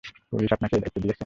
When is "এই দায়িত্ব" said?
0.75-0.97